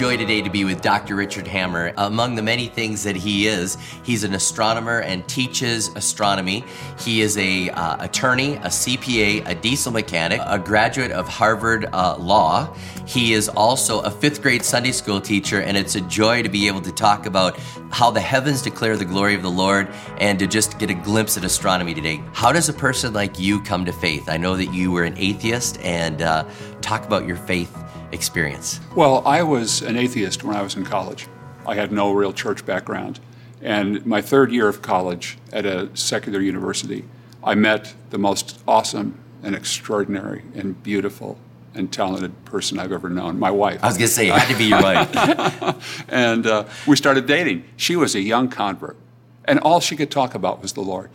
[0.00, 1.14] Joy today to be with Dr.
[1.14, 1.92] Richard Hammer.
[1.98, 6.64] Among the many things that he is, he's an astronomer and teaches astronomy.
[6.98, 12.16] He is a uh, attorney, a CPA, a diesel mechanic, a graduate of Harvard uh,
[12.16, 12.74] Law.
[13.04, 16.66] He is also a fifth grade Sunday school teacher, and it's a joy to be
[16.66, 17.58] able to talk about
[17.90, 19.86] how the heavens declare the glory of the Lord
[20.16, 22.22] and to just get a glimpse at astronomy today.
[22.32, 24.30] How does a person like you come to faith?
[24.30, 26.48] I know that you were an atheist, and uh,
[26.80, 27.76] talk about your faith
[28.12, 28.80] experience?
[28.94, 31.26] Well, I was an atheist when I was in college.
[31.66, 33.20] I had no real church background.
[33.62, 37.04] And my third year of college at a secular university,
[37.44, 41.38] I met the most awesome and extraordinary and beautiful
[41.74, 43.82] and talented person I've ever known, my wife.
[43.82, 46.04] I was going to say, it had to be your wife.
[46.08, 47.64] and uh, we started dating.
[47.76, 48.96] She was a young convert,
[49.44, 51.10] and all she could talk about was the Lord.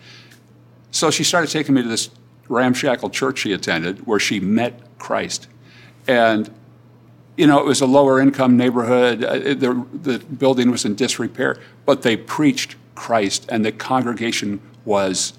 [0.91, 2.09] So she started taking me to this
[2.47, 5.47] ramshackle church she attended where she met Christ.
[6.07, 6.49] And
[7.38, 9.23] you know, it was a lower income neighborhood.
[9.23, 15.33] Uh, the, the building was in disrepair, but they preached Christ, and the congregation was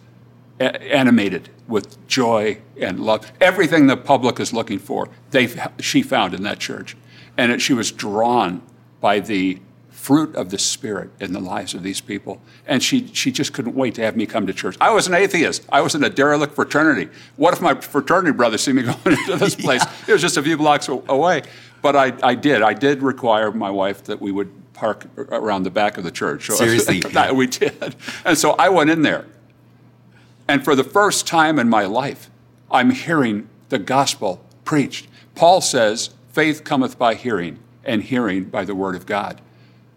[0.61, 3.33] a- animated with joy and love.
[3.41, 5.49] Everything the public is looking for, they,
[5.81, 6.97] she found in that church.
[7.37, 8.63] And it, she was drawn
[9.01, 9.59] by the
[9.91, 12.41] fruit of the Spirit in the lives of these people.
[12.65, 14.77] And she, she just couldn't wait to have me come to church.
[14.81, 15.67] I was an atheist.
[15.69, 17.11] I was in a derelict fraternity.
[17.35, 19.83] What if my fraternity brothers see me going into this place?
[19.85, 19.93] yeah.
[20.07, 21.43] It was just a few blocks away.
[21.83, 22.63] But I, I did.
[22.63, 26.47] I did require my wife that we would park around the back of the church.
[26.47, 27.01] Seriously?
[27.13, 27.97] that we did.
[28.25, 29.27] And so I went in there.
[30.49, 32.31] And for the first time in my life,
[32.71, 35.09] I'm hearing the gospel preached.
[35.35, 39.41] Paul says, faith cometh by hearing, and hearing by the word of God.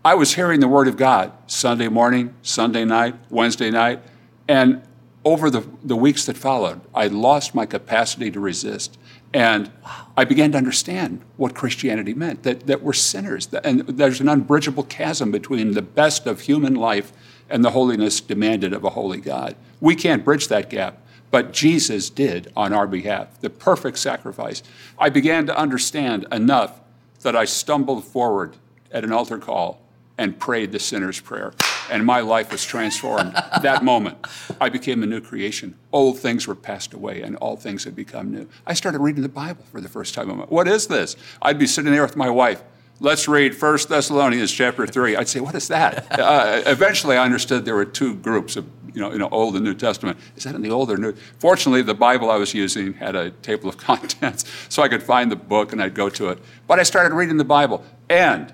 [0.04, 4.00] I was hearing the Word of God Sunday morning, Sunday night, Wednesday night,
[4.48, 4.82] and
[5.26, 8.98] over the, the weeks that followed, I lost my capacity to resist.
[9.34, 9.72] And
[10.18, 14.84] I began to understand what Christianity meant that, that we're sinners, and there's an unbridgeable
[14.84, 17.14] chasm between the best of human life
[17.50, 19.56] and the holiness demanded of a holy God.
[19.80, 21.02] We can't bridge that gap,
[21.32, 24.64] but Jesus did on our behalf, the perfect sacrifice.
[24.98, 26.80] I began to understand enough
[27.22, 28.58] that I stumbled forward
[28.92, 29.82] at an altar call
[30.18, 31.54] and prayed the sinner's prayer.
[31.90, 34.18] And my life was transformed that moment.
[34.62, 35.78] I became a new creation.
[35.92, 38.48] Old things were passed away and all things had become new.
[38.66, 40.30] I started reading the Bible for the first time.
[40.30, 41.16] What is this?
[41.42, 42.62] I'd be sitting there with my wife.
[43.02, 45.16] Let's read 1 Thessalonians chapter 3.
[45.16, 46.06] I'd say, what is that?
[46.20, 49.64] Uh, eventually, I understood there were two groups of you know, you know, Old and
[49.64, 50.18] New Testament.
[50.36, 51.14] Is that in the Old or New?
[51.40, 55.32] Fortunately, the Bible I was using had a table of contents, so I could find
[55.32, 56.40] the book and I'd go to it.
[56.68, 58.54] But I started reading the Bible, and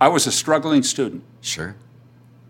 [0.00, 1.22] I was a struggling student.
[1.40, 1.76] Sure.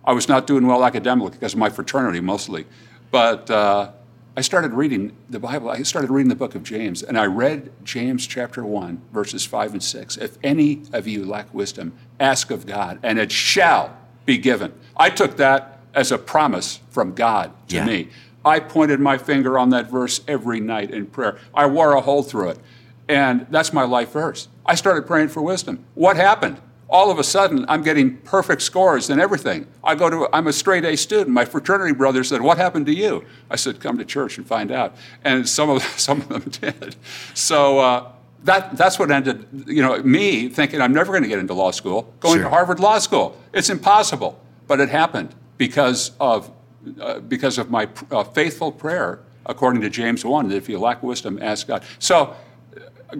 [0.07, 2.67] I was not doing well academically because of my fraternity mostly.
[3.11, 3.93] But uh,
[4.37, 5.71] I started reading the Bible.
[5.71, 9.75] I started reading the book of James, and I read James chapter 1, verses 5
[9.75, 10.17] and 6.
[10.17, 14.73] If any of you lack wisdom, ask of God, and it shall be given.
[14.97, 17.87] I took that as a promise from God to yeah.
[17.87, 18.09] me.
[18.45, 21.39] I pointed my finger on that verse every night in prayer.
[21.55, 22.59] I wore a hole through it.
[23.09, 24.49] And that's my life verse.
[24.67, 25.85] I started praying for wisdom.
[25.95, 26.61] What happened?
[26.89, 29.67] All of a sudden I'm getting perfect scores and everything.
[29.83, 31.31] I go to I'm a straight A student.
[31.31, 34.71] My fraternity brother said, "What happened to you?" I said, "Come to church and find
[34.71, 34.94] out."
[35.25, 36.97] And some of some of them did.
[37.34, 38.12] So uh,
[38.44, 39.47] that that's what ended.
[39.67, 42.44] You know, me thinking I'm never going to get into law school, going sure.
[42.44, 43.41] to Harvard Law School.
[43.53, 46.50] It's impossible, but it happened because of
[47.00, 50.49] uh, because of my uh, faithful prayer, according to James one.
[50.49, 51.83] That if you lack wisdom, ask God.
[51.99, 52.37] So.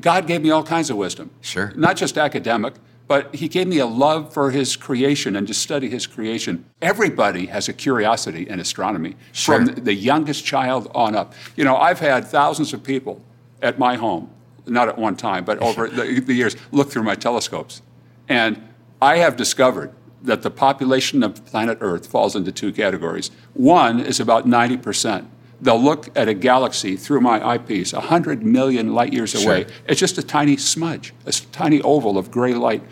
[0.01, 1.31] God gave me all kinds of wisdom.
[1.41, 1.73] Sure.
[1.77, 2.75] Not just academic,
[3.07, 6.65] but he gave me a love for his creation and to study his creation.
[6.81, 9.57] Everybody has a curiosity in astronomy, sure.
[9.57, 11.35] from the youngest child on up.
[11.57, 13.21] You know, I've had thousands of people
[13.61, 14.31] at my home,
[14.67, 17.83] not at one time, but over the, the years, look through my telescopes.
[18.29, 18.63] And
[19.03, 19.93] I have discovered
[20.23, 23.31] that the population of planet Earth falls into two categories.
[23.53, 25.27] One is about 90%.
[25.65, 29.43] They'll look at a galaxy through my eyepiece, 100 million light years sure.
[29.51, 29.67] away.
[29.89, 32.83] It's just a tiny smudge, a tiny oval of gray light.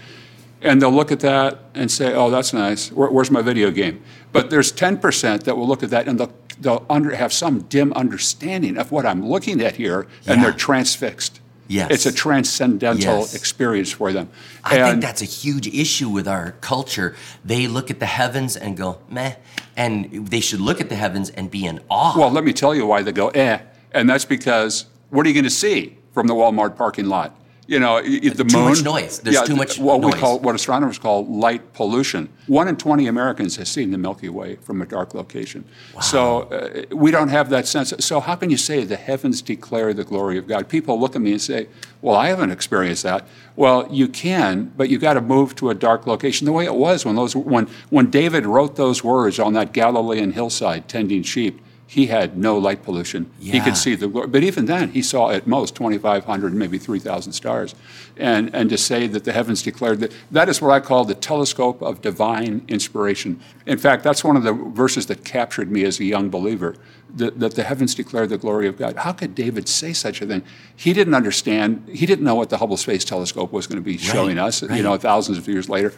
[0.63, 2.91] And they'll look at that and say, oh, that's nice.
[2.91, 4.03] Where, where's my video game?
[4.33, 7.93] But there's 10% that will look at that and they'll, they'll under, have some dim
[7.93, 10.45] understanding of what I'm looking at here, and Yeah.
[10.45, 11.42] they're transfixed.
[11.69, 11.91] Yes.
[11.91, 13.35] It's a transcendental Yes.
[13.35, 14.29] experience for them.
[14.65, 17.15] I think that's a huge issue with our culture.
[17.45, 19.35] They look at the heavens and go, meh.
[19.77, 22.19] And they should look at the heavens and be in awe.
[22.19, 23.59] Well, let me tell you why they go, eh.
[23.93, 27.35] And that's because what are you going to see from the Walmart parking lot?
[27.69, 28.69] You know, y- the Too moon.
[28.71, 29.21] much noise.
[29.21, 30.21] There's too much What we noise.
[30.21, 32.29] call, what astronomers call light pollution.
[32.49, 35.65] One in 20 Americans has seen the Milky Way from a dark location.
[35.95, 36.01] Wow.
[36.01, 37.95] So uh, we don't have that sense.
[38.01, 40.69] So how can you say the heavens declare the glory of God?
[40.69, 41.69] People look at me and say,
[42.03, 43.27] well, I haven't experienced that.
[43.55, 46.47] Well, you can, but you got to move to a dark location.
[46.47, 50.33] The way it was when those when when David wrote those words on that Galilean
[50.33, 51.61] hillside tending sheep,
[51.93, 53.31] he had no light pollution.
[53.39, 54.27] He could see the glory.
[54.27, 57.75] But even then, he saw at most 2,500, maybe 3,000 stars.
[58.17, 61.15] And, and to say that the heavens declared that, that is what I call the
[61.15, 63.41] telescope of divine inspiration.
[63.67, 66.77] In fact, that's one of the verses that captured me as a young believer,
[67.15, 68.97] that, that the heavens declare the glory of God.
[68.97, 70.45] How could David say such a thing?
[70.75, 73.99] He didn't understand, he didn't know what the Hubble Space Telescope was going to be
[73.99, 74.79] showing us, right.
[74.79, 75.93] you know, thousands of years later.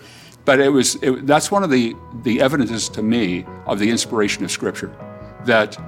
[0.45, 1.95] But it was, it, that's one of the,
[2.25, 4.93] the evidences to me of the inspiration of Scripture
[5.47, 5.79] that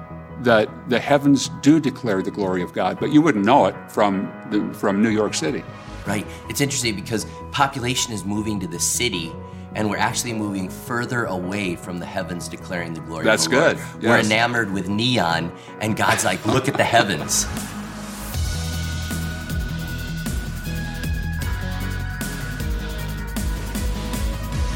[0.43, 4.31] that the heavens do declare the glory of God, but you wouldn't know it from
[4.51, 5.63] the, from New York City.
[6.05, 6.27] Right.
[6.47, 9.33] It's interesting because population is moving to the city,
[9.73, 13.57] and we're actually moving further away from the heavens declaring the glory That's of the
[13.57, 14.03] good.
[14.03, 15.51] We're enamored with neon,
[15.81, 17.45] and God's like, look at the heavens.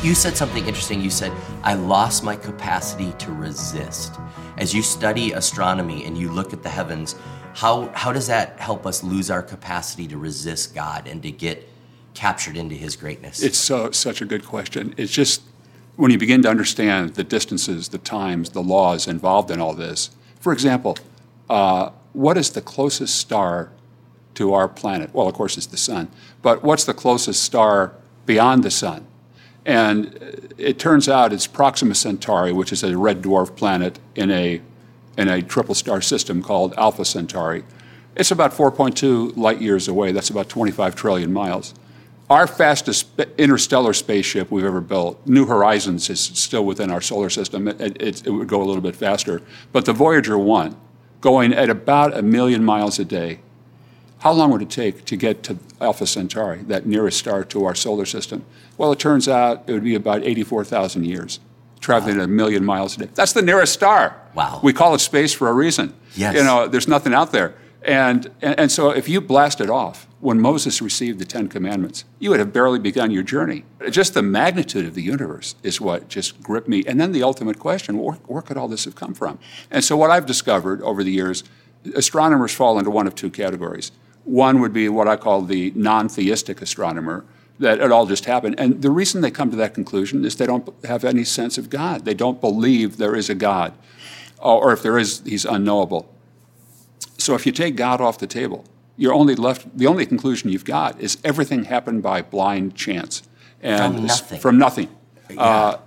[0.03, 0.99] You said something interesting.
[0.99, 1.31] You said,
[1.61, 4.15] I lost my capacity to resist.
[4.57, 7.15] As you study astronomy and you look at the heavens,
[7.53, 11.69] how, how does that help us lose our capacity to resist God and to get
[12.15, 13.43] captured into His greatness?
[13.43, 14.95] It's so, such a good question.
[14.97, 15.43] It's just
[15.97, 20.09] when you begin to understand the distances, the times, the laws involved in all this.
[20.39, 20.97] For example,
[21.47, 23.71] uh, what is the closest star
[24.33, 25.13] to our planet?
[25.13, 26.09] Well, of course, it's the sun.
[26.41, 27.93] But what's the closest star
[28.25, 29.05] beyond the sun?
[29.65, 34.61] And it turns out it's Proxima Centauri, which is a red dwarf planet in a,
[35.17, 37.63] in a triple star system called Alpha Centauri.
[38.15, 40.11] It's about 4.2 light years away.
[40.11, 41.73] That's about 25 trillion miles.
[42.29, 47.67] Our fastest interstellar spaceship we've ever built, New Horizons, is still within our solar system.
[47.67, 49.41] It, it, it would go a little bit faster.
[49.71, 50.75] But the Voyager 1,
[51.19, 53.41] going at about a million miles a day,
[54.21, 57.73] how long would it take to get to Alpha Centauri, that nearest star to our
[57.73, 58.45] solar system?
[58.77, 61.39] Well, it turns out it would be about 84,000 years,
[61.79, 63.09] traveling at a million miles a day.
[63.15, 64.21] That's the nearest star.
[64.35, 64.59] Wow.
[64.61, 65.95] We call it space for a reason.
[66.15, 66.35] Yes.
[66.35, 67.55] You know, there's nothing out there.
[67.81, 72.05] And, and, and so if you blast it off, when Moses received the Ten Commandments,
[72.19, 73.65] you would have barely begun your journey.
[73.89, 76.83] Just the magnitude of the universe is what just gripped me.
[76.85, 79.39] And then the ultimate question where, where could all this have come from?
[79.71, 81.43] And so, what I've discovered over the years,
[81.95, 83.91] astronomers fall into one of two categories.
[84.23, 87.25] One would be what I call the non theistic astronomer,
[87.59, 88.55] that it all just happened.
[88.57, 91.69] And the reason they come to that conclusion is they don't have any sense of
[91.69, 92.05] God.
[92.05, 93.73] They don't believe there is a God,
[94.39, 96.13] or if there is, he's unknowable.
[97.17, 98.65] So if you take God off the table,
[98.97, 103.23] you're only left, the only conclusion you've got is everything happened by blind chance.
[103.61, 104.39] And From nothing.
[104.39, 104.89] From nothing.
[105.37, 105.77] Uh,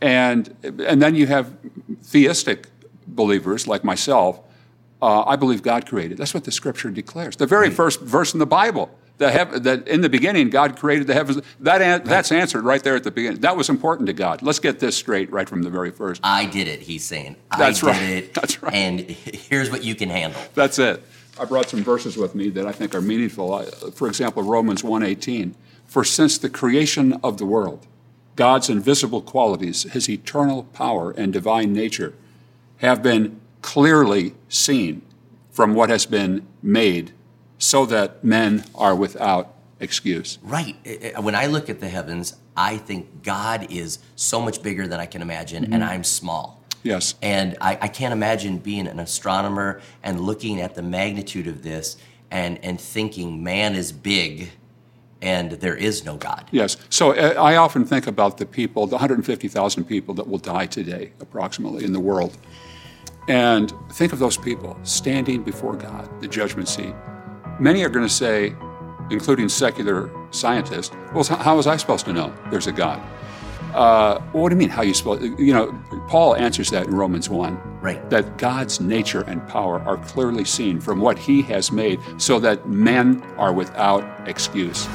[0.00, 1.54] and, and then you have
[2.02, 2.68] theistic
[3.06, 4.40] believers like myself.
[5.02, 6.18] Uh, I believe God created.
[6.18, 7.36] That's what the scripture declares.
[7.36, 9.28] The very first verse in the Bible, the
[9.62, 11.40] that in the beginning God created the heavens.
[11.60, 13.40] That an- That's answered right there at the beginning.
[13.40, 14.42] That was important to God.
[14.42, 16.20] Let's get this straight right from the very first.
[16.24, 17.36] I did it, he's saying.
[17.56, 18.02] That's I did right.
[18.24, 18.34] it.
[18.40, 18.74] That's right.
[18.74, 20.40] And here's what you can handle.
[20.54, 21.02] That's it.
[21.38, 23.54] I brought some verses with me that I think are meaningful.
[23.54, 25.54] I- For example, Romans 1:18.
[25.86, 27.86] For since the creation of the world,
[28.36, 32.14] God's invisible qualities, his eternal power and divine nature,
[32.78, 35.02] have been clearly seen
[35.50, 37.12] from what has been made,
[37.58, 40.38] so that men are without excuse.
[40.42, 40.76] Right.
[41.20, 45.06] When I look at the heavens, I think God is so much bigger than I
[45.06, 46.60] can imagine, and I'm small.
[46.82, 47.14] Yes.
[47.20, 51.96] And I, I can't imagine being an astronomer and looking at the magnitude of this
[52.30, 54.50] and, and thinking man is big
[55.22, 56.46] and there is no God.
[56.50, 56.78] Yes.
[56.88, 61.12] So uh, I often think about the people, the 150,000 people that will die today,
[61.20, 62.36] approximately, in the world.
[63.30, 66.92] And think of those people standing before God, the judgment seat.
[67.60, 68.56] Many are going to say,
[69.08, 73.00] including secular scientists, well, how was I supposed to know there's a God?
[73.72, 77.30] Uh, what do you mean, how you supposed You know, Paul answers that in Romans
[77.30, 77.80] 1.
[77.80, 78.10] Right.
[78.10, 82.68] That God's nature and power are clearly seen from what he has made so that
[82.68, 84.88] men are without excuse.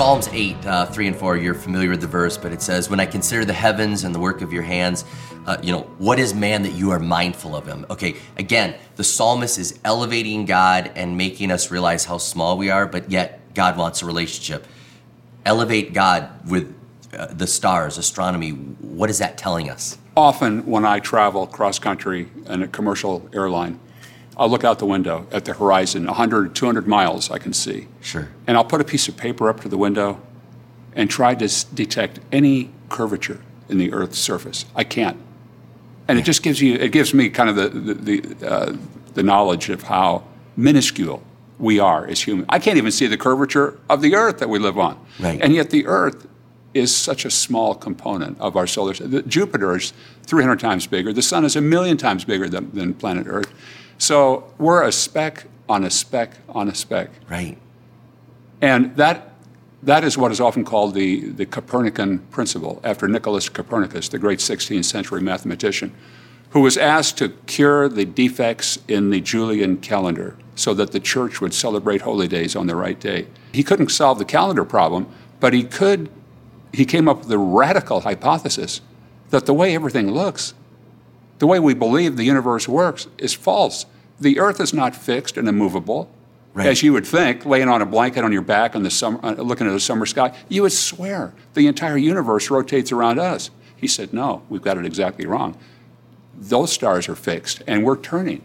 [0.00, 2.98] Psalms 8, uh, 3 and 4, you're familiar with the verse, but it says, When
[3.00, 5.04] I consider the heavens and the work of your hands,
[5.44, 7.84] uh, you know, what is man that you are mindful of him?
[7.90, 12.86] Okay, again, the psalmist is elevating God and making us realize how small we are,
[12.86, 14.66] but yet God wants a relationship.
[15.44, 16.74] Elevate God with
[17.12, 18.52] uh, the stars, astronomy.
[18.52, 19.98] What is that telling us?
[20.16, 23.78] often when I travel cross country in a commercial airline,
[24.36, 27.88] I'll look out the window at the horizon, 100, 200 miles I can see.
[28.00, 28.28] Sure.
[28.46, 30.20] And I'll put a piece of paper up to the window
[30.94, 34.64] and try to s- detect any curvature in the Earth's surface.
[34.74, 35.18] I can't.
[36.08, 38.76] And it just gives you, it gives me kind of the, the, the, uh,
[39.14, 40.24] the knowledge of how
[40.56, 41.22] minuscule
[41.58, 42.46] we are as humans.
[42.48, 44.98] I can't even see the curvature of the Earth that we live on.
[45.20, 45.40] Right.
[45.40, 46.26] And yet the Earth
[46.72, 49.28] is such a small component of our solar system.
[49.28, 49.92] Jupiter is
[50.26, 51.12] 300 times bigger.
[51.12, 53.52] The sun is a million times bigger than, than planet Earth.
[54.00, 57.10] So we're a speck on a speck on a speck.
[57.28, 57.58] Right.
[58.62, 59.34] And that,
[59.82, 64.38] that is what is often called the, the Copernican principle, after Nicholas Copernicus, the great
[64.38, 65.94] 16th century mathematician,
[66.50, 71.42] who was asked to cure the defects in the Julian calendar so that the church
[71.42, 73.26] would celebrate holy days on the right day.
[73.52, 75.08] He couldn't solve the calendar problem,
[75.40, 76.08] but he could,
[76.72, 78.80] he came up with the radical hypothesis
[79.28, 80.54] that the way everything looks
[81.40, 83.86] the way we believe the universe works is false.
[84.20, 86.10] The earth is not fixed and immovable.
[86.52, 86.66] Right.
[86.66, 89.32] As you would think, laying on a blanket on your back on the summer, uh,
[89.34, 93.50] looking at the summer sky, you would swear the entire universe rotates around us.
[93.74, 95.56] He said, No, we've got it exactly wrong.
[96.36, 98.42] Those stars are fixed, and we're turning.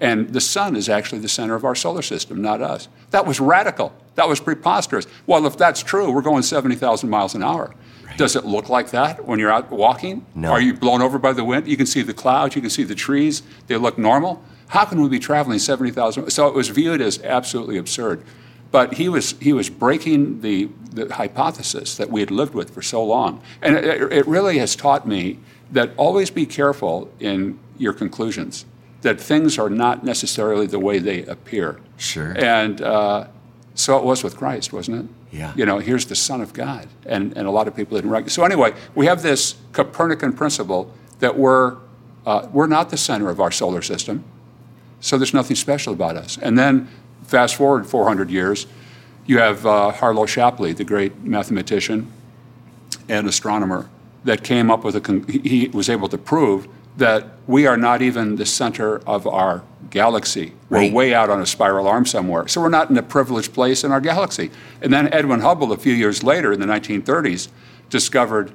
[0.00, 2.88] And the sun is actually the center of our solar system, not us.
[3.10, 3.92] That was radical.
[4.14, 5.06] That was preposterous.
[5.26, 7.74] Well, if that's true, we're going 70,000 miles an hour.
[8.20, 10.26] Does it look like that when you're out walking?
[10.34, 10.50] No.
[10.50, 11.66] Are you blown over by the wind?
[11.66, 14.44] You can see the clouds, you can see the trees, they look normal.
[14.68, 16.28] How can we be traveling 70,000?
[16.30, 18.22] So it was viewed as absolutely absurd.
[18.70, 22.82] But he was, he was breaking the, the hypothesis that we had lived with for
[22.82, 23.42] so long.
[23.62, 25.38] And it, it really has taught me
[25.72, 28.66] that always be careful in your conclusions,
[29.00, 31.80] that things are not necessarily the way they appear.
[31.96, 32.34] Sure.
[32.36, 33.28] And uh,
[33.74, 35.19] so it was with Christ, wasn't it?
[35.32, 35.52] Yeah.
[35.56, 36.88] You know, here's the Son of God.
[37.06, 38.32] And, and a lot of people didn't recognize.
[38.32, 41.76] So anyway, we have this Copernican principle that we're,
[42.26, 44.24] uh, we're not the center of our solar system.
[45.00, 46.38] So there's nothing special about us.
[46.38, 46.88] And then
[47.24, 48.66] fast forward 400 years,
[49.26, 52.12] you have uh, Harlow Shapley, the great mathematician
[53.08, 53.88] and astronomer,
[54.24, 57.76] that came up with a, con- he he was able to prove that we are
[57.76, 60.52] not even the center of our galaxy.
[60.68, 60.90] Right.
[60.90, 62.48] We're way out on a spiral arm somewhere.
[62.48, 64.50] So we're not in a privileged place in our galaxy.
[64.80, 67.48] And then Edwin Hubble, a few years later in the 1930s,
[67.88, 68.52] discovered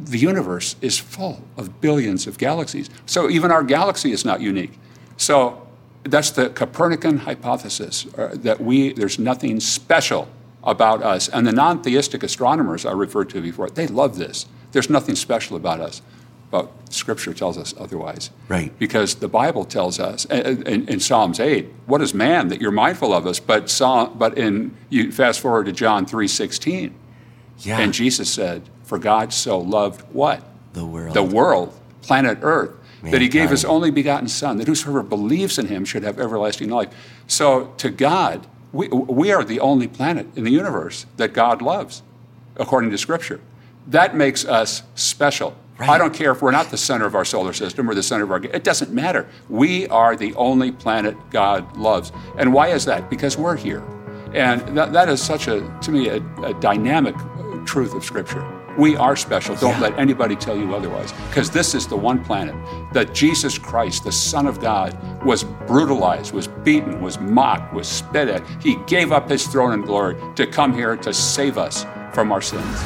[0.00, 2.88] the universe is full of billions of galaxies.
[3.04, 4.78] So even our galaxy is not unique.
[5.16, 5.66] So
[6.04, 10.28] that's the Copernican hypothesis uh, that we there's nothing special
[10.64, 11.28] about us.
[11.28, 14.46] And the non-theistic astronomers I referred to before, they love this.
[14.72, 16.02] There's nothing special about us.
[16.50, 18.30] But Scripture tells us otherwise.
[18.48, 18.76] Right.
[18.78, 23.26] Because the Bible tells us in, Psalms 8, what is man that you're mindful of
[23.26, 23.40] us?
[23.40, 26.92] But, Psalm, but in you fast forward to John 3:16,
[27.58, 27.78] Yeah.
[27.80, 30.42] and Jesus said, For God so loved what?
[30.72, 31.14] the world.
[31.14, 32.70] The world, planet Earth,
[33.02, 36.68] that he gave his only begotten Son, that whosoever believes in him should have everlasting
[36.70, 36.88] life.
[37.26, 42.02] So to God, we, we are the only planet in the universe that God loves,
[42.56, 43.40] according to Scripture.
[43.86, 45.56] That makes us special.
[45.78, 48.24] I don't care if we're not the center of our solar system or the center
[48.24, 48.42] of our.
[48.42, 49.28] It doesn't matter.
[49.48, 52.12] We are the only planet God loves.
[52.38, 53.10] And why is that?
[53.10, 53.84] Because we're here.
[54.32, 57.14] And that, that is such a, to me, a, a dynamic
[57.66, 58.44] truth of Scripture.
[58.78, 59.54] We are special.
[59.56, 59.80] Don't Yeah.
[59.88, 61.12] let anybody tell you otherwise.
[61.28, 62.54] Because this is the one planet
[62.92, 68.28] that Jesus Christ, the Son of God, was brutalized, was beaten, was mocked, was spit
[68.28, 68.42] at.
[68.62, 72.42] He gave up his throne and glory to come here to save us from our
[72.42, 72.78] sins.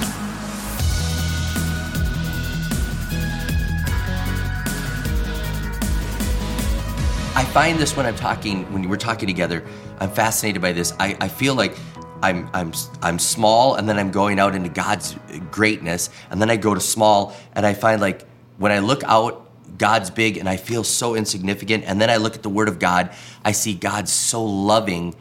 [7.40, 9.64] I find this when I'm talking, when we're talking together,
[9.99, 10.92] I'm fascinated by this.
[11.00, 11.75] I, I feel like
[12.23, 12.70] I'm, I'm,
[13.00, 15.16] I'm small and then I'm going out into God's
[15.50, 16.11] greatness.
[16.28, 18.28] And then I go to small and I find like
[18.59, 21.85] when I look out, God's big and I feel so insignificant.
[21.87, 23.11] And then I look at the Word of God,
[23.42, 25.14] I see God so loving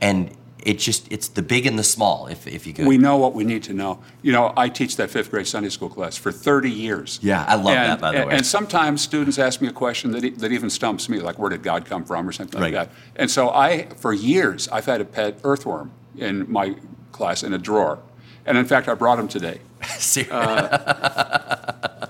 [0.00, 0.30] and
[0.64, 2.86] it just, it's the big and the small, if, if you could.
[2.86, 3.98] We know what we need to know.
[4.22, 7.18] You know, I teach that fifth grade Sunday school class for 30 years.
[7.22, 8.36] Yeah, I love and, that, by the and- way.
[8.36, 11.62] And sometimes students ask me a question that, that even stumps me, like, where did
[11.62, 12.72] God come from, or something Right.
[12.72, 12.96] like that.
[13.16, 16.76] And so I, for years, I've had a pet earthworm in my
[17.12, 17.98] class in a drawer.
[18.46, 19.60] And in fact, I brought him today.
[19.98, 20.24] Ser-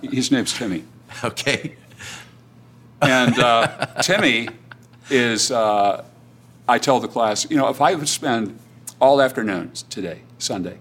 [0.02, 0.84] His name's Timmy.
[1.24, 1.76] okay.
[3.02, 4.48] And uh, Timmy
[5.10, 6.04] is, uh,
[6.68, 8.58] I tell the class, you know, if I would spend
[9.00, 10.78] all afternoons today, Sunday,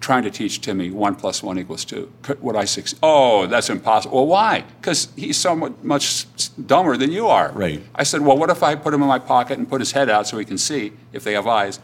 [0.00, 2.98] trying to teach Timmy one plus one equals two, could, would I succeed?
[3.02, 4.16] Oh, that's impossible.
[4.16, 4.64] Well, why?
[4.80, 6.26] Because he's so much
[6.66, 7.50] dumber than you are.
[7.52, 7.82] Right.
[7.94, 10.08] I said, well, what if I put him in my pocket and put his head
[10.10, 11.80] out so he can see if they have eyes?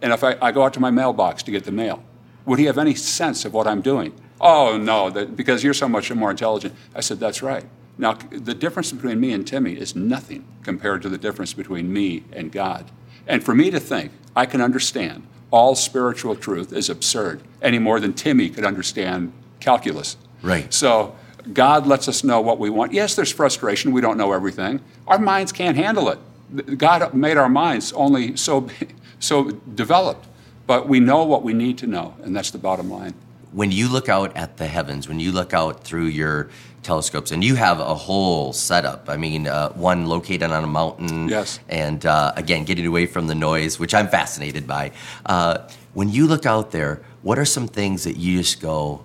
[0.00, 2.02] And if I, I go out to my mailbox to get the mail,
[2.46, 4.12] would he have any sense of what I'm doing?
[4.40, 6.74] Oh, no, that, because you're so much more intelligent.
[6.94, 7.64] I said, That's right.
[7.98, 12.22] Now, the difference between me and Timmy is nothing compared to the difference between me
[12.32, 12.90] and God.
[13.26, 17.98] And for me to think I can understand all spiritual truth is absurd any more
[18.00, 20.16] than Timmy could understand calculus.
[20.42, 20.72] Right.
[20.72, 21.16] So
[21.52, 22.92] God lets us know what we want.
[22.92, 23.92] Yes, there's frustration.
[23.92, 24.80] We don't know everything.
[25.06, 26.78] Our minds can't handle it.
[26.78, 28.68] God made our minds only so,
[29.18, 30.26] so developed,
[30.66, 33.14] but we know what we need to know, and that's the bottom line.
[33.52, 36.50] When you look out at the heavens, when you look out through your
[36.82, 39.08] telescopes, and you have a whole setup.
[39.08, 41.28] I mean, uh, one located on a mountain.
[41.28, 41.60] Yes.
[41.68, 44.92] And uh, again, getting away from the noise, which I'm fascinated by.
[45.26, 49.04] Uh, when you look out there, what are some things that you just go,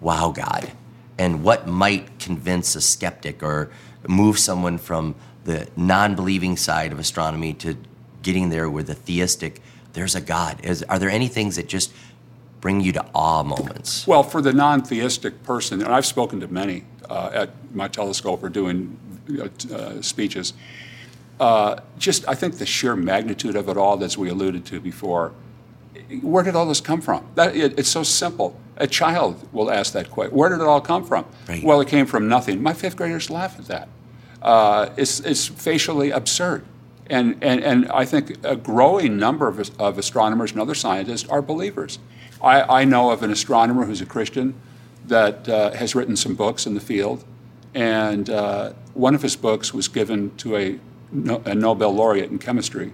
[0.00, 0.72] wow, God?
[1.18, 3.70] And what might convince a skeptic or
[4.06, 5.14] move someone from
[5.44, 7.76] the non believing side of astronomy to
[8.22, 9.62] getting there with the theistic,
[9.94, 10.62] there's a God?
[10.64, 11.92] Is, are there any things that just
[12.60, 14.06] bring you to awe moments?
[14.06, 18.42] Well, for the non theistic person, and I've spoken to many uh, at my telescope
[18.42, 18.98] or doing
[19.40, 20.52] uh, speeches,
[21.38, 25.32] uh, just I think the sheer magnitude of it all, as we alluded to before,
[26.22, 27.26] where did all this come from?
[27.34, 28.58] That, it, it's so simple.
[28.76, 30.36] A child will ask that question.
[30.36, 31.26] Where did it all come from?
[31.48, 31.62] Right.
[31.62, 32.62] Well, it came from nothing.
[32.62, 33.88] My fifth graders laugh at that.
[34.42, 36.64] Uh, it's, it's facially absurd.
[37.08, 41.40] And, and, and I think a growing number of, of astronomers and other scientists are
[41.40, 41.98] believers.
[42.42, 44.54] I, I know of an astronomer who's a Christian
[45.06, 47.24] that uh, has written some books in the field,
[47.74, 50.78] and uh, one of his books was given to a,
[51.44, 52.92] a Nobel laureate in chemistry,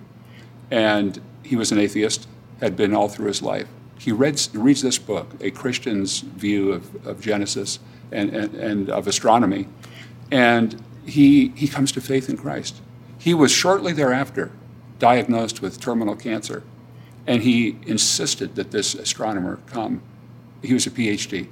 [0.70, 2.28] and he was an atheist,
[2.60, 3.66] had been all through his life.
[3.98, 7.78] He reads, reads this book, a Christian's view of, of Genesis
[8.10, 9.68] and, and, and of astronomy,
[10.30, 12.80] and he, he comes to faith in Christ.
[13.18, 14.50] He was shortly thereafter
[14.98, 16.62] diagnosed with terminal cancer,
[17.26, 20.02] and he insisted that this astronomer come.
[20.62, 21.48] He was a PhD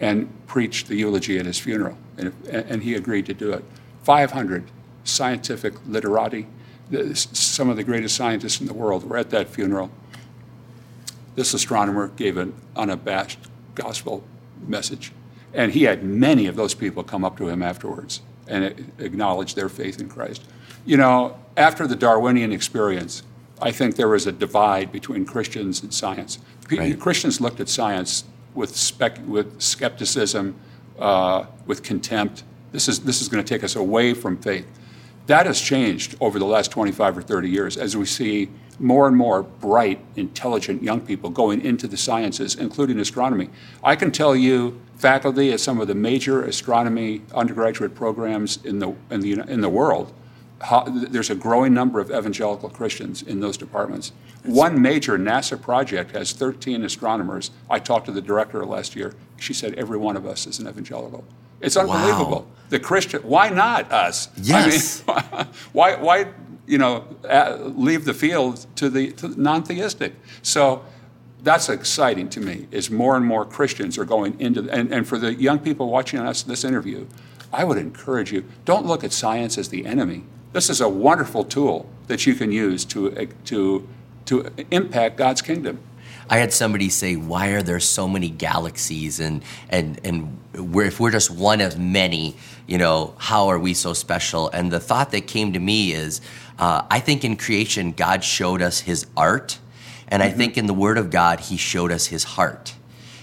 [0.00, 3.64] and preached the eulogy at his funeral, and, and he agreed to do it.
[4.02, 4.64] 500
[5.04, 6.46] scientific literati,
[7.14, 9.90] some of the greatest scientists in the world, were at that funeral.
[11.34, 13.38] This astronomer gave an unabashed
[13.74, 14.24] gospel
[14.66, 15.12] message,
[15.54, 19.68] and he had many of those people come up to him afterwards and acknowledge their
[19.68, 20.42] faith in Christ.
[20.84, 23.22] You know, after the Darwinian experience,
[23.62, 26.38] I think there was a divide between Christians and science.
[26.70, 26.98] Right.
[26.98, 30.56] Christians looked at science with, spec, with skepticism,
[30.98, 32.44] uh, with contempt.
[32.72, 34.66] This is, this is going to take us away from faith.
[35.26, 38.48] That has changed over the last 25 or 30 years as we see
[38.78, 43.48] more and more bright, intelligent young people going into the sciences, including astronomy.
[43.84, 48.94] I can tell you, faculty at some of the major astronomy undergraduate programs in the,
[49.10, 50.12] in the, in the world
[50.62, 54.12] how, there's a growing number of evangelical Christians in those departments.
[54.44, 57.50] One major NASA project has 13 astronomers.
[57.68, 59.14] I talked to the director last year.
[59.38, 61.24] She said every one of us is an evangelical.
[61.60, 62.42] It's unbelievable.
[62.42, 62.46] Wow.
[62.70, 64.28] The Christian, why not us?
[64.40, 65.04] Yes.
[65.06, 66.32] I mean, why, why,
[66.66, 67.04] you know,
[67.76, 70.14] leave the field to the, to non-theistic?
[70.42, 70.84] So
[71.42, 72.68] that's exciting to me.
[72.70, 76.20] Is more and more Christians are going into, and, and for the young people watching
[76.20, 77.06] us this interview,
[77.52, 81.44] I would encourage you: don't look at science as the enemy this is a wonderful
[81.44, 83.88] tool that you can use to, to,
[84.26, 85.78] to impact God's kingdom.
[86.30, 90.38] I had somebody say, "Why are there so many galaxies?" and and and
[90.72, 92.36] we're, if we're just one of many,
[92.66, 94.48] you know, how are we so special?
[94.48, 96.20] And the thought that came to me is,
[96.58, 99.58] uh, I think in creation God showed us His art,
[100.08, 100.32] and mm-hmm.
[100.32, 102.74] I think in the Word of God He showed us His heart.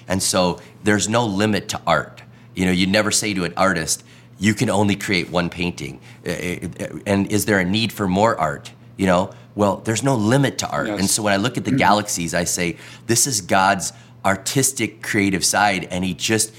[0.07, 2.21] And so there's no limit to art.
[2.53, 4.03] You know, you never say to an artist,
[4.39, 5.99] you can only create one painting.
[6.25, 8.71] Uh, uh, and is there a need for more art?
[8.97, 10.87] You know, well, there's no limit to art.
[10.87, 10.99] Yes.
[10.99, 11.77] And so when I look at the mm-hmm.
[11.77, 13.93] galaxies, I say, this is God's
[14.25, 16.53] artistic, creative side, and He just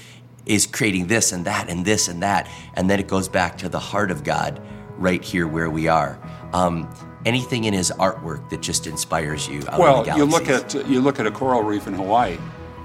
[0.45, 2.47] is creating this and that and this and that.
[2.75, 4.61] And then it goes back to the heart of God
[4.97, 6.19] right here where we are.
[6.53, 6.93] Um,
[7.25, 9.63] anything in His artwork that just inspires you?
[9.77, 12.37] well, you look at you look at a coral reef in Hawaii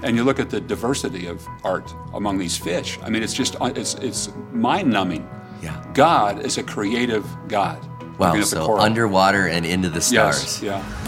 [0.03, 2.99] and you look at the diversity of art among these fish.
[3.01, 5.27] I mean, it's just uh, it's it's mind numbing.
[5.61, 5.83] Yeah.
[5.93, 7.79] God is a creative God.
[8.19, 8.39] Wow.
[8.41, 10.61] So underwater and into the stars.
[10.61, 10.63] Yes.
[10.63, 11.07] Yeah.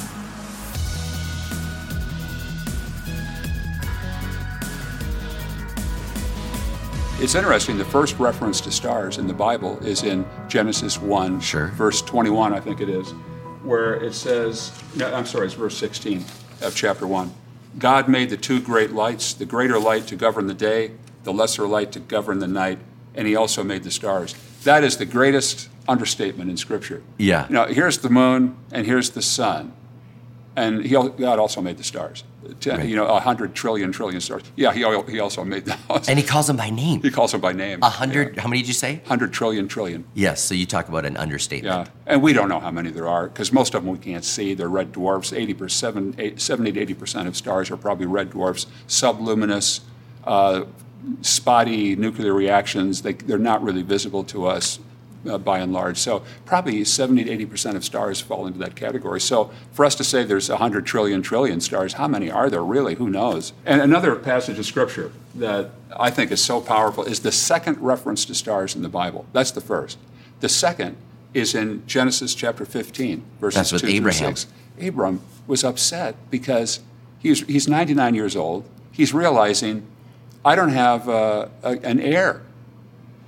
[7.22, 7.78] It's interesting.
[7.78, 11.68] The first reference to stars in the Bible is in Genesis 1, sure.
[11.68, 13.12] verse 21, I think it is,
[13.62, 16.24] where it says, no, I'm sorry, it's verse 16
[16.62, 17.30] of chapter 1.
[17.80, 20.92] God made the two great lights, the greater light to govern the day,
[21.24, 22.80] the lesser light to govern the night,
[23.16, 24.36] and he also made the stars.
[24.64, 27.02] That is the greatest understatement in Scripture.
[27.18, 27.48] Yeah.
[27.48, 29.74] You know, here's the moon and here's the sun,
[30.56, 32.24] and he, God also made the stars.
[32.60, 32.88] Ten, Right.
[32.90, 34.44] You know, a hundred trillion trillion stars.
[34.56, 34.80] Yeah, he,
[35.12, 36.08] he also made those.
[36.10, 37.02] And he calls them by name.
[37.02, 37.80] he calls them by name.
[37.82, 39.02] A hundred, how many did you say?
[39.08, 40.06] Hundred trillion trillion.
[40.14, 41.88] Yes, so you talk about an understatement.
[41.88, 44.24] Yeah, and we don't know how many there are because most of them we can't
[44.24, 44.54] see.
[44.54, 45.34] They're red dwarfs.
[45.34, 49.82] 80 percent, 70 to 80 percent of stars are probably red dwarfs, subluminous,
[50.24, 50.64] uh,
[51.22, 53.02] spotty nuclear reactions.
[53.02, 54.80] They, they're not really visible to us
[55.28, 55.98] uh, by and large.
[55.98, 59.22] So probably 70 to 80 percent of stars fall into that category.
[59.22, 62.96] So for us to say there's 100 trillion trillion stars, how many are there really?
[62.96, 63.54] Who knows?
[63.66, 68.26] And another passage of scripture that I think is so powerful is the second reference
[68.26, 69.26] to stars in the Bible.
[69.34, 69.98] That's the first.
[70.40, 70.98] The second
[71.34, 74.36] is in Genesis chapter 15, verses That's with 2 Abraham.
[74.36, 74.48] through 6.
[74.82, 76.80] Abram was upset because
[77.20, 78.66] he's, he's 99 years old.
[78.92, 79.86] He's realizing,
[80.44, 82.42] I don't have uh, a, an heir,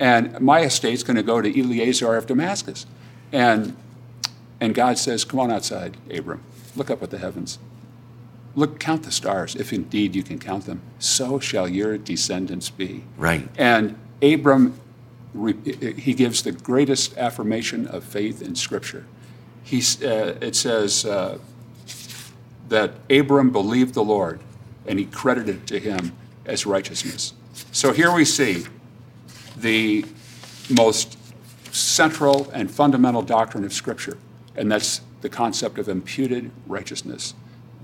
[0.02, 2.86] and my estate's going to go to Eleazar of Damascus.
[3.30, 3.76] And,
[4.60, 6.42] and God says, Come on outside, Abram.
[6.74, 7.60] Look up at the heavens.
[8.56, 10.82] Look, count the stars, if indeed you can count them.
[10.98, 13.04] So shall your descendants be.
[13.16, 13.48] Right.
[13.56, 14.74] And Abram,
[15.64, 19.06] he gives the greatest affirmation of faith in Scripture.
[19.62, 21.38] He's, uh, it says uh,
[22.68, 24.40] that Abram believed the Lord,
[24.84, 26.10] and he credited it to him
[26.44, 27.34] as righteousness.
[27.70, 28.64] So here we see
[29.62, 30.04] the
[30.68, 31.18] most
[31.74, 34.18] central and fundamental doctrine of Scripture,
[34.54, 37.34] and that's the concept of imputed righteousness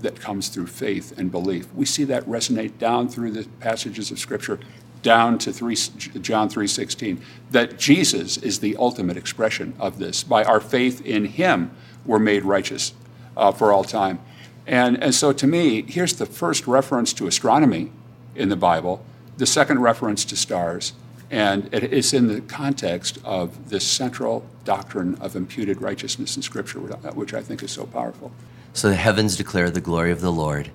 [0.01, 1.73] that comes through faith and belief.
[1.73, 4.59] We see that resonate down through the passages of Scripture,
[5.01, 5.75] down to 3,
[6.21, 7.19] John 3:16,
[7.51, 10.23] that Jesus is the ultimate expression of this.
[10.23, 11.71] By our faith in Him,
[12.05, 12.93] we're made righteous
[13.35, 14.19] uh, for all time.
[14.67, 17.91] And, and so to me, here's the first reference to astronomy
[18.35, 19.03] in the Bible,
[19.37, 20.93] the second reference to stars,
[21.31, 26.79] and it is in the context of this central doctrine of imputed righteousness in Scripture,
[26.79, 28.31] which I think is so powerful.
[28.73, 30.71] So the heavens declare the glory of the Lord.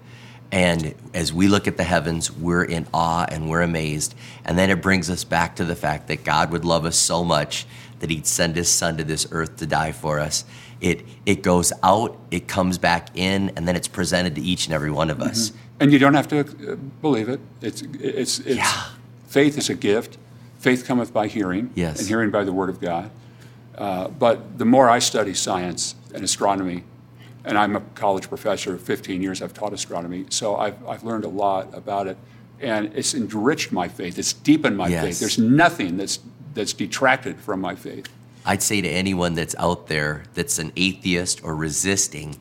[0.52, 4.14] And as we look at the heavens, we're in awe and we're amazed.
[4.44, 7.24] And then it brings us back to the fact that God would love us so
[7.24, 7.66] much
[7.98, 10.44] that he'd send his son to this earth to die for us.
[10.80, 14.74] It, it goes out, it comes back in, and then it's presented to each and
[14.74, 15.52] every one of us.
[15.80, 17.40] And you don't have to uh, believe it.
[17.60, 18.84] It's, it's, it's Yeah.
[19.26, 20.18] faith is a gift.
[20.64, 21.98] Faith cometh by hearing, Yes.
[21.98, 23.10] and hearing by the word of God.
[23.76, 26.84] Uh, but the more I study science and astronomy,
[27.44, 31.28] and I'm a college professor, 15 years I've taught astronomy, so I've, I've learned a
[31.28, 32.16] lot about it.
[32.60, 35.04] And it's enriched my faith, it's deepened my Yes.
[35.04, 35.20] faith.
[35.20, 36.18] There's nothing that's,
[36.54, 38.08] that's detracted from my faith.
[38.46, 42.38] I'd say to anyone that's out there that's an atheist or resisting,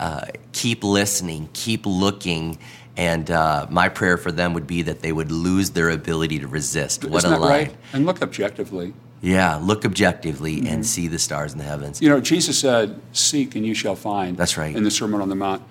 [0.00, 2.56] uh, keep listening, keep looking.
[2.96, 6.48] And uh, my prayer for them would be that they would lose their ability to
[6.48, 7.04] resist.
[7.04, 7.50] What Isn't a that line.
[7.50, 7.76] right?
[7.92, 8.94] And look objectively.
[9.20, 10.66] Yeah, look objectively Mm-hmm.
[10.66, 12.00] and see the stars in the heavens.
[12.00, 14.36] You know, Jesus said, Seek and you shall find.
[14.36, 14.74] That's right.
[14.74, 15.62] In the Sermon on the Mount.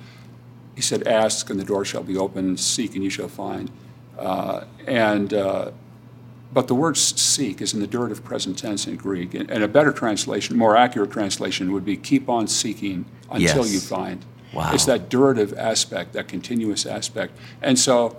[0.75, 3.71] He said, Ask and the door shall be opened, seek and you shall find.
[4.19, 5.71] Uh, and, uh,
[6.53, 9.33] but the word seek is in the durative present tense in Greek.
[9.33, 13.73] And, and a better translation, more accurate translation, would be keep on seeking until Yes.
[13.73, 14.23] you find.
[14.55, 14.71] Wow.
[14.73, 17.37] It's that durative aspect, that continuous aspect.
[17.61, 18.17] And so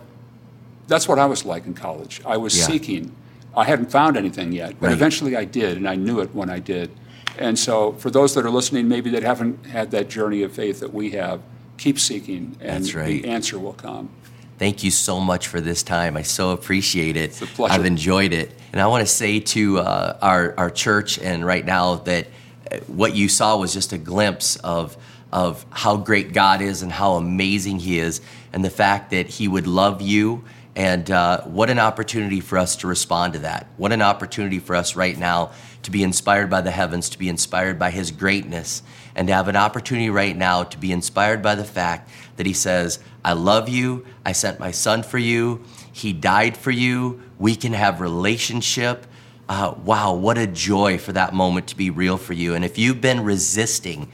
[0.86, 2.20] that's what I was like in college.
[2.24, 2.66] I was Yeah.
[2.66, 3.12] seeking.
[3.56, 4.92] I hadn't found anything yet, but Right.
[4.92, 6.90] eventually I did, and I knew it when I did.
[7.38, 10.80] And so, for those that are listening, maybe that haven't had that journey of faith
[10.80, 11.40] that we have,
[11.78, 13.22] keep seeking, and right.
[13.22, 14.10] the answer will come.
[14.58, 16.16] Thank you so much for this time.
[16.16, 17.40] I so appreciate it.
[17.42, 17.74] a pleasure.
[17.74, 18.52] I've enjoyed it.
[18.72, 22.26] And I want to say to uh, our, our church and right now that
[22.70, 24.96] uh, what you saw was just a glimpse of,
[25.32, 28.20] of how great God is and how amazing He is,
[28.52, 30.44] and the fact that He would love you.
[30.74, 33.66] And uh, what an opportunity for us to respond to that.
[33.78, 35.52] What an opportunity for us right now
[35.84, 38.82] to be inspired by the heavens, to be inspired by His greatness,
[39.14, 42.52] and to have an opportunity right now to be inspired by the fact that He
[42.52, 44.04] says, I love you.
[44.24, 45.64] I sent my son for you.
[45.92, 47.22] He died for you.
[47.38, 49.06] We can have relationship.
[49.48, 52.54] Uh, wow, what a joy for that moment to be real for you.
[52.54, 54.12] And if you've been resisting,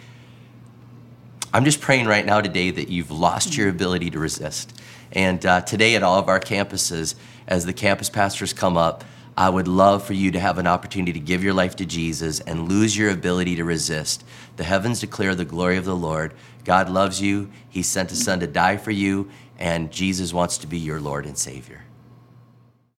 [1.54, 4.80] I'm just praying right now today that you've lost your ability to resist.
[5.12, 7.14] And uh, today at all of our campuses,
[7.46, 9.04] as the campus pastors come up,
[9.36, 12.40] I would love for you to have an opportunity to give your life to Jesus
[12.40, 14.24] and lose your ability to resist.
[14.56, 16.32] The heavens declare the glory of the Lord.
[16.64, 17.50] God loves you.
[17.68, 21.26] He sent his son to die for you, and Jesus wants to be your Lord
[21.26, 21.84] and Savior.